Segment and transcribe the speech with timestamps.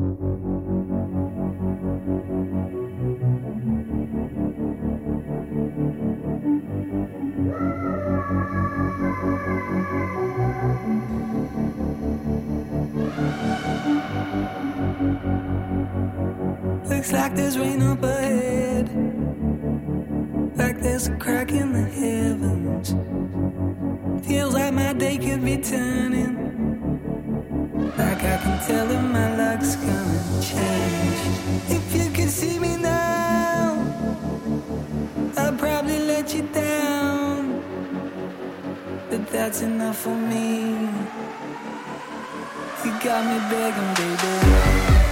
[0.00, 0.16] Looks
[17.12, 18.88] like there's rain up ahead.
[20.56, 22.94] Like there's a crack in the heavens.
[24.26, 26.39] Feels like my day could be turning
[28.72, 31.20] my luck's gonna change.
[31.68, 33.84] If you could see me now,
[35.36, 37.62] I'd probably let you down.
[39.10, 40.70] But that's enough for me.
[42.84, 45.09] You got me begging, baby.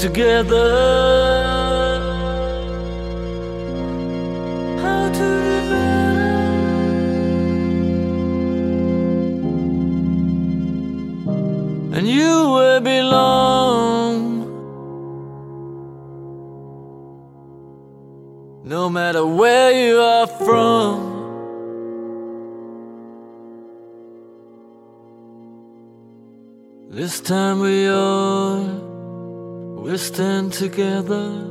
[0.00, 0.70] together.
[4.80, 6.40] How to be better
[11.96, 14.14] And you will belong.
[18.64, 21.10] No matter where you are from.
[26.88, 28.69] This time we are
[29.90, 31.49] we stand together.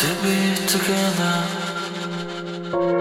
[0.00, 2.99] to be together.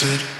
[0.00, 0.37] acid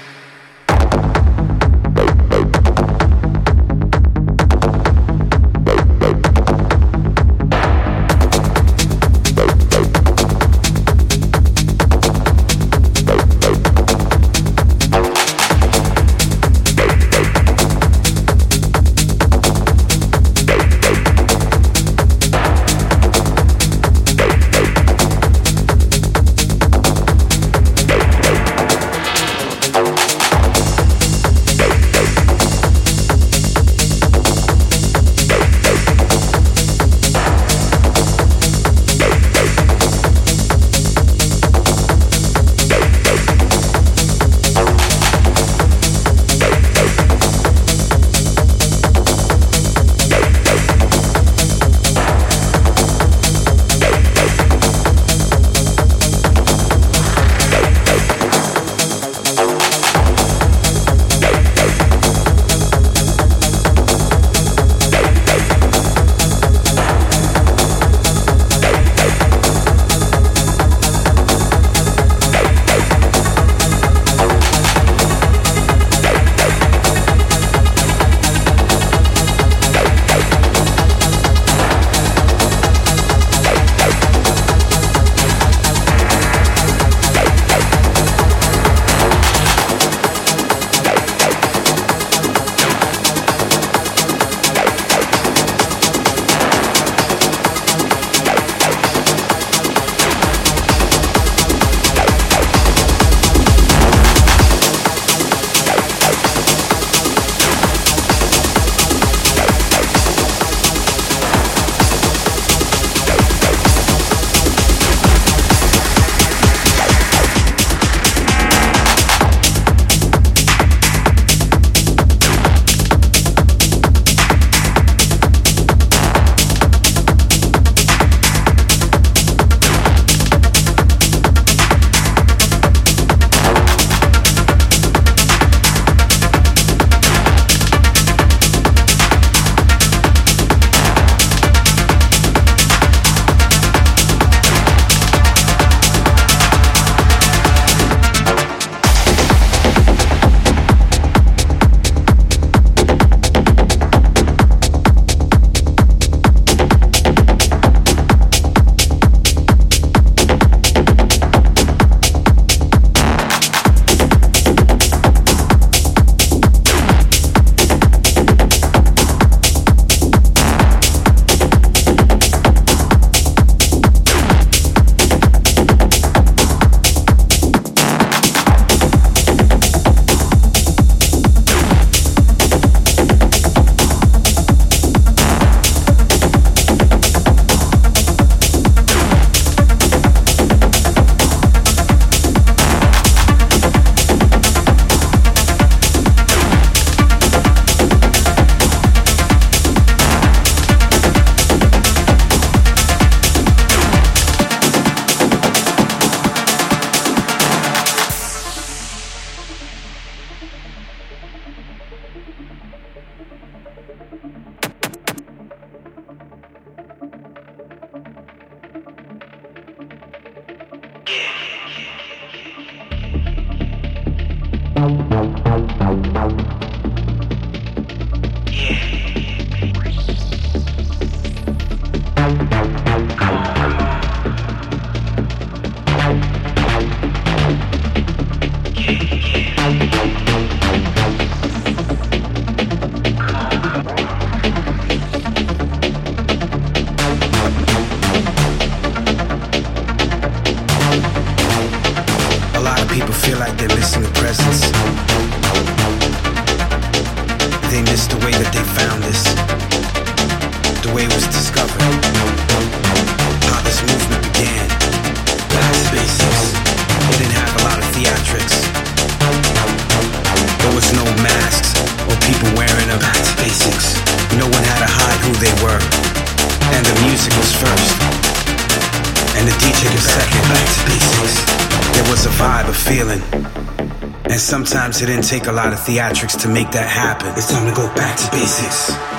[285.01, 287.29] it didn't take a lot of theatrics to make that happen.
[287.37, 289.18] It's time to go back to basics.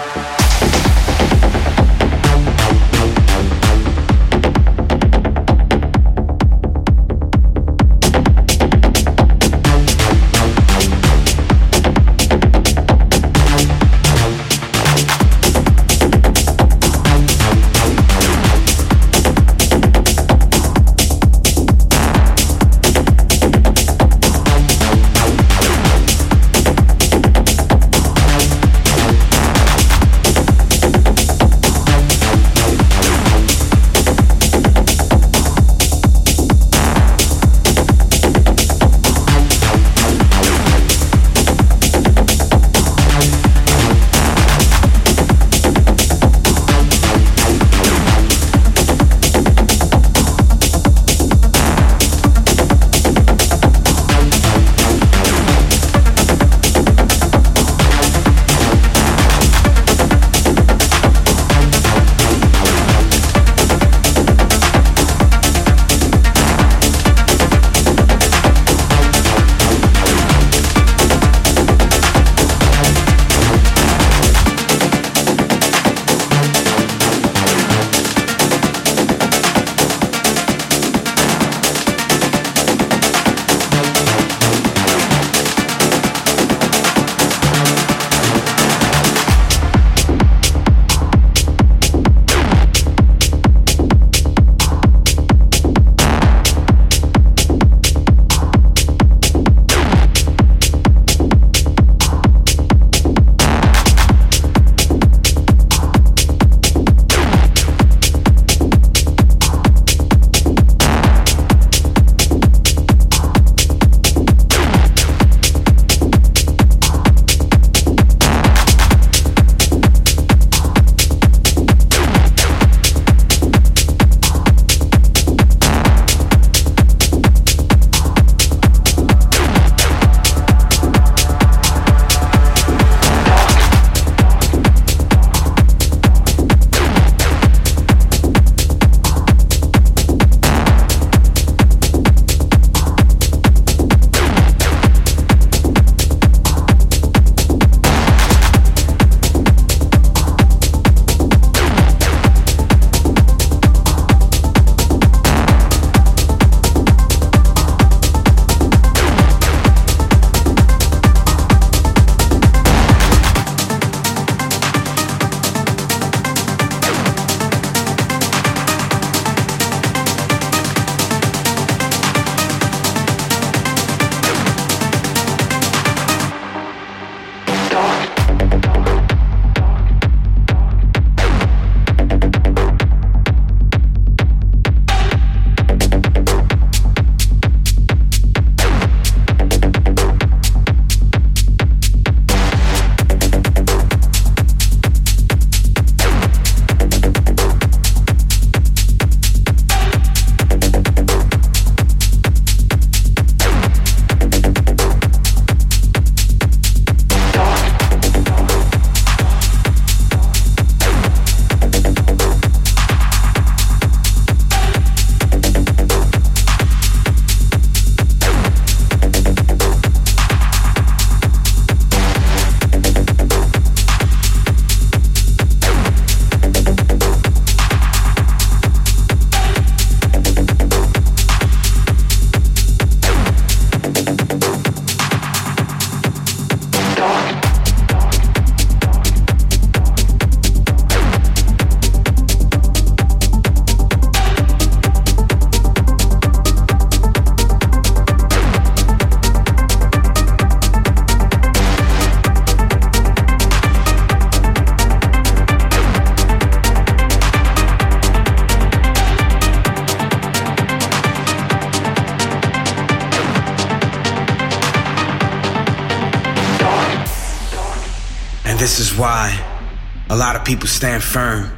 [270.50, 271.48] People stand firm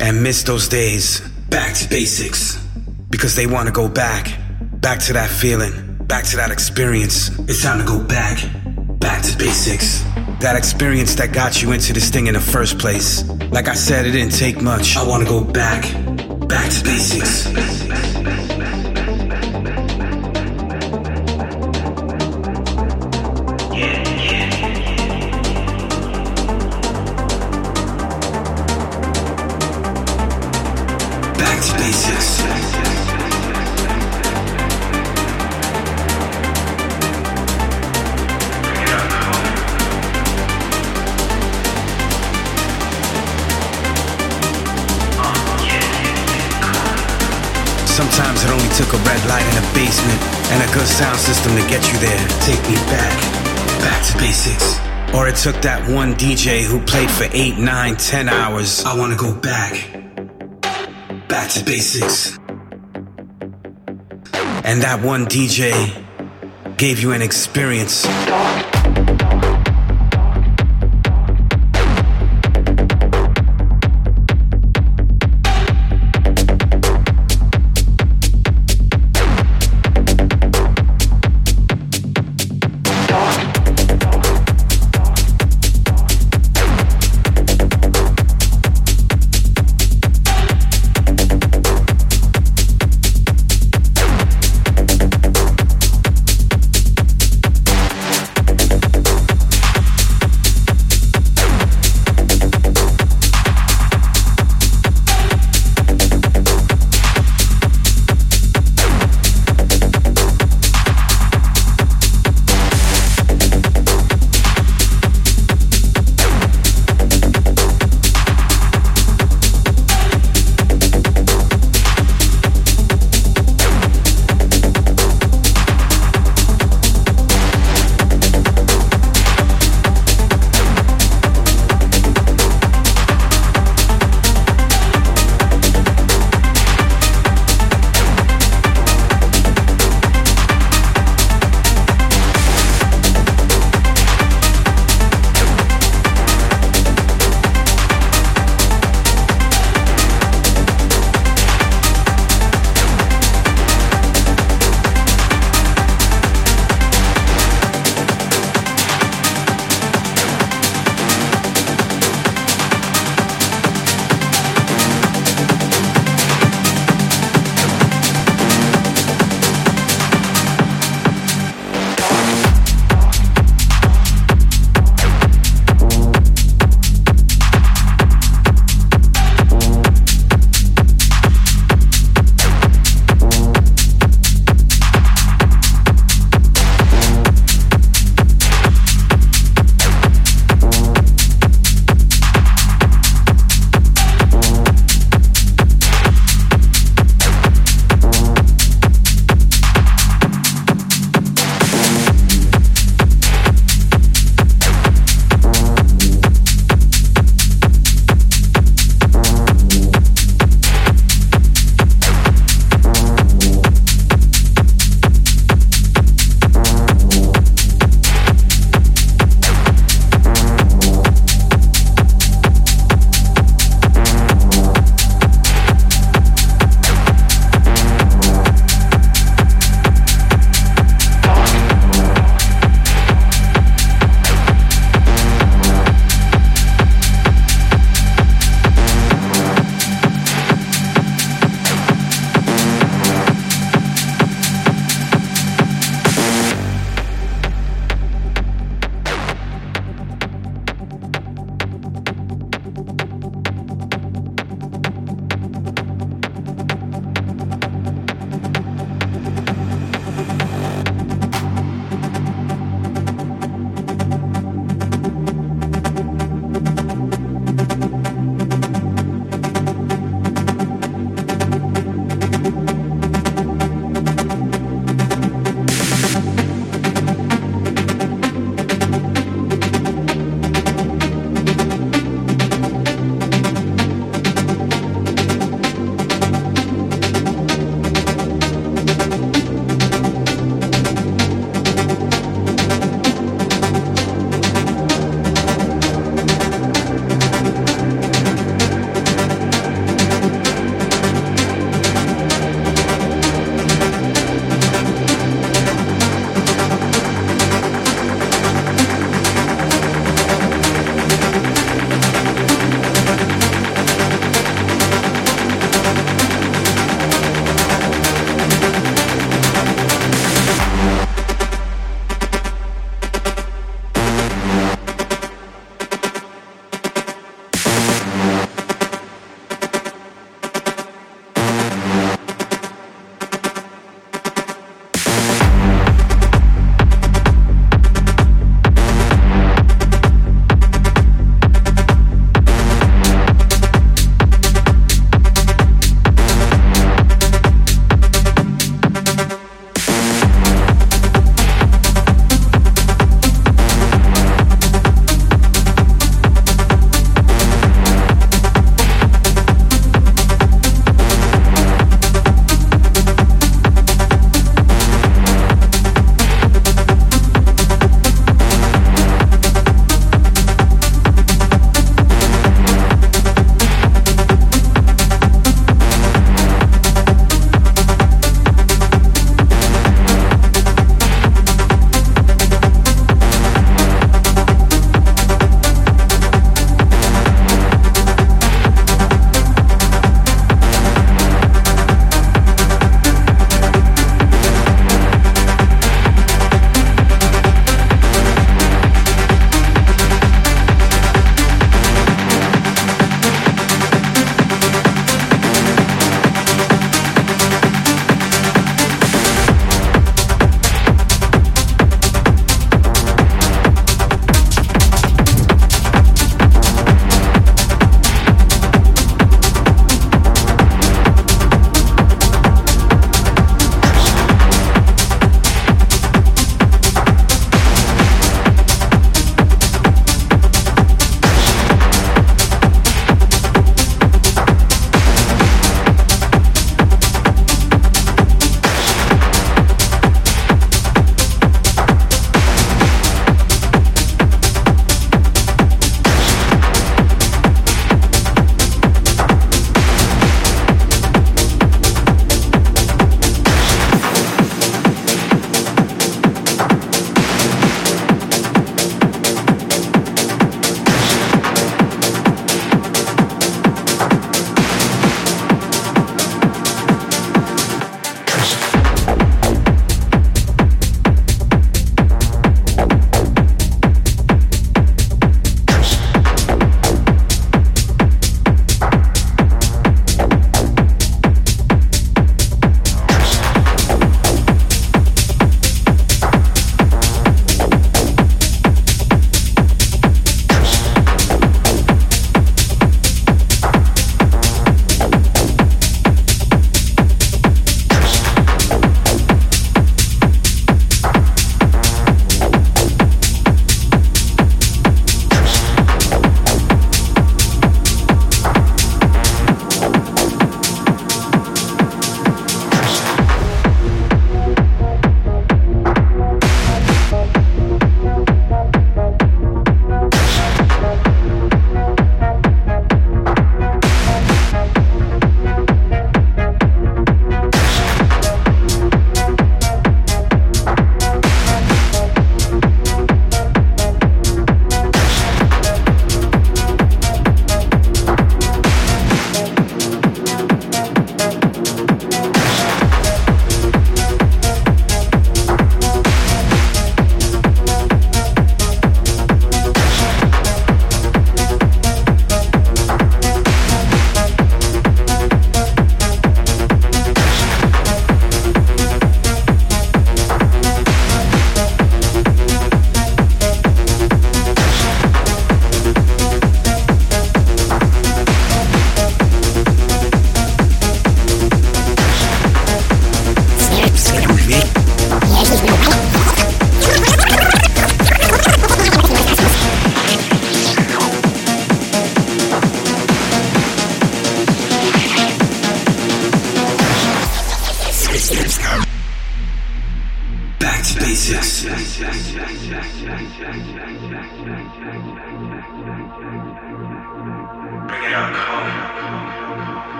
[0.00, 2.56] and miss those days back to basics
[3.08, 4.36] because they want to go back,
[4.80, 5.72] back to that feeling,
[6.06, 7.28] back to that experience.
[7.48, 8.44] It's time to go back,
[8.98, 10.02] back to basics.
[10.40, 13.22] That experience that got you into this thing in the first place.
[13.52, 14.96] Like I said, it didn't take much.
[14.96, 15.82] I want to go back,
[16.48, 17.79] back to basics.
[51.34, 52.28] System to get you there.
[52.40, 53.14] Take me back,
[53.78, 54.80] back to basics.
[55.14, 58.84] Or it took that one DJ who played for eight, nine, ten hours.
[58.84, 59.72] I wanna go back,
[61.28, 62.36] back to basics.
[64.64, 65.70] And that one DJ
[66.76, 68.06] gave you an experience.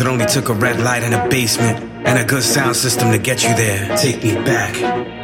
[0.00, 3.18] It only took a red light in a basement and a good sound system to
[3.18, 3.96] get you there.
[3.96, 4.74] Take me back,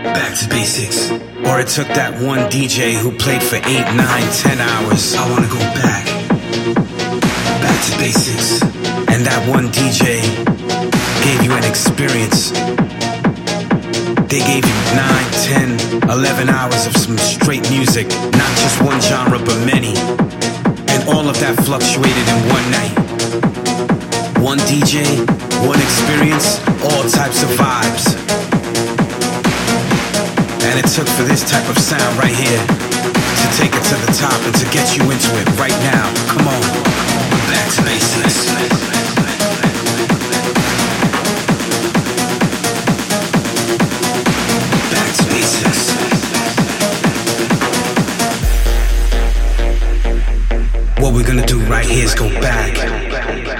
[0.04, 1.10] back to basics.
[1.42, 5.16] Or it took that one DJ who played for eight, nine, ten hours.
[5.16, 6.06] I wanna go back,
[7.58, 8.62] back to basics.
[9.10, 10.22] And that one DJ
[11.26, 12.50] gave you an experience.
[14.30, 15.68] They gave you nine, ten,
[16.08, 18.06] eleven hours of some straight music,
[18.38, 19.98] not just one genre, but many.
[20.94, 23.09] And all of that fluctuated in one night.
[24.40, 25.04] One DJ,
[25.68, 28.16] one experience, all types of vibes.
[30.64, 34.12] And it took for this type of sound right here to take it to the
[34.16, 36.10] top and to get you into it right now.
[36.32, 36.60] Come on,
[37.52, 38.48] back to basics.
[50.98, 53.59] What we're gonna do right here is go back.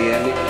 [0.00, 0.49] reality